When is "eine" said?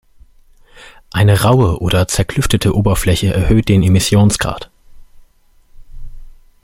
1.11-1.43